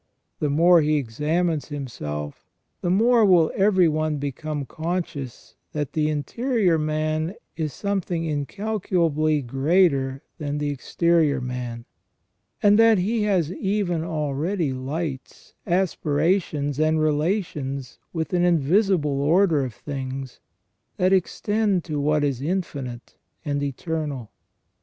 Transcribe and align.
The 0.39 0.49
more 0.49 0.81
he 0.81 0.95
examines 0.95 1.67
himself 1.67 2.47
the 2.81 2.89
more 2.89 3.23
will 3.23 3.51
every 3.55 3.87
one 3.87 4.17
become 4.17 4.65
conscious 4.65 5.55
that 5.73 5.93
the 5.93 6.09
interior 6.09 6.79
man 6.79 7.35
is 7.55 7.71
something 7.71 8.25
incalculably 8.25 9.43
greater 9.43 10.23
than 10.39 10.57
the 10.57 10.71
exterior 10.71 11.39
man; 11.39 11.85
and 12.63 12.79
that 12.79 12.97
he 12.97 13.21
has 13.25 13.53
even 13.53 14.03
already 14.03 14.73
lights, 14.73 15.53
aspirations, 15.67 16.79
and 16.79 16.99
relations 16.99 17.99
with 18.11 18.33
an 18.33 18.43
invisible 18.43 19.21
order 19.21 19.63
of 19.63 19.75
things 19.75 20.39
that 20.97 21.13
extend 21.13 21.83
to 21.83 21.99
what 22.01 22.23
is 22.23 22.41
infinite 22.41 23.17
and 23.45 23.61
eternal. 23.61 24.31